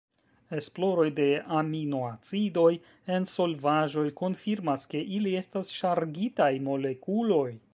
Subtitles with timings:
[0.59, 1.25] Esploroj de
[1.57, 2.71] aminoacidoj
[3.17, 7.49] en solvaĵoj konfirmas ke ili estas ŝargitaj molekuloj.